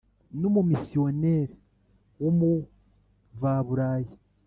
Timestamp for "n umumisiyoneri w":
0.39-2.23